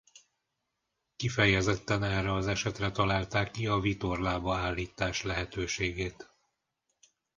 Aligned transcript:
Kifejezetten 1.15 2.03
erre 2.03 2.33
az 2.33 2.47
esetre 2.47 2.91
találták 2.91 3.51
ki 3.51 3.67
a 3.67 3.79
vitorlába 3.79 4.55
állítás 4.55 5.23
lehetőségét. 5.23 6.29